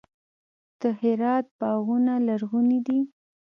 [0.79, 2.99] د هرات باغونه لرغوني دي.